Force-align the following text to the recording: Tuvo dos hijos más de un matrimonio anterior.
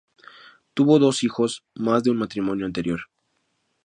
Tuvo 0.73 0.97
dos 0.97 1.23
hijos 1.23 1.63
más 1.75 2.01
de 2.01 2.09
un 2.09 2.17
matrimonio 2.17 2.65
anterior. 2.65 3.01